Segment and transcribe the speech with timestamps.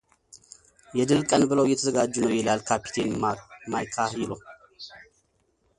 [0.97, 3.09] የድል ቀን ብለው እየተዘጋጁ ነው ይላል ካፒቴን
[3.71, 4.31] ማይካሂሎ።